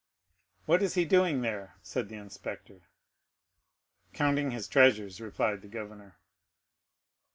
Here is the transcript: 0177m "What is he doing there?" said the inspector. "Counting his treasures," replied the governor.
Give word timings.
0177m 0.61 0.61
"What 0.65 0.81
is 0.81 0.93
he 0.95 1.05
doing 1.05 1.41
there?" 1.41 1.75
said 1.83 2.09
the 2.09 2.15
inspector. 2.15 2.87
"Counting 4.13 4.49
his 4.49 4.67
treasures," 4.67 5.21
replied 5.21 5.61
the 5.61 5.67
governor. 5.67 6.17